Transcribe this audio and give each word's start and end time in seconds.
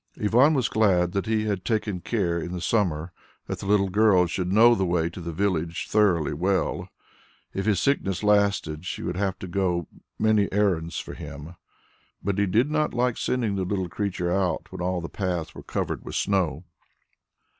Ivan 0.19 0.55
was 0.55 0.67
glad 0.67 1.11
that 1.11 1.27
he 1.27 1.43
had 1.43 1.63
taken 1.63 1.99
care 2.01 2.39
in 2.39 2.53
the 2.53 2.59
summer 2.59 3.13
that 3.45 3.59
the 3.59 3.67
little 3.67 3.89
girl 3.91 4.25
should 4.25 4.51
know 4.51 4.73
the 4.73 4.83
way 4.83 5.11
to 5.11 5.21
the 5.21 5.31
village 5.31 5.87
thoroughly 5.87 6.33
well. 6.33 6.89
If 7.53 7.67
his 7.67 7.79
sickness 7.79 8.23
lasted, 8.23 8.83
she 8.83 9.03
would 9.03 9.15
have 9.15 9.37
to 9.37 9.47
go 9.47 9.87
many 10.17 10.51
errands 10.51 10.97
for 10.97 11.13
him. 11.13 11.55
But 12.23 12.39
he 12.39 12.47
did 12.47 12.71
not 12.71 12.95
like 12.95 13.15
sending 13.15 13.57
the 13.57 13.63
little 13.63 13.89
creature 13.89 14.31
out 14.31 14.71
when 14.71 14.81
all 14.81 15.01
the 15.01 15.07
paths 15.07 15.53
were 15.53 15.61
covered 15.61 16.03
with 16.03 16.15
snow. 16.15 16.63